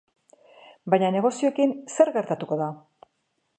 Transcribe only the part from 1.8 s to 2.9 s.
zer gertatuko da?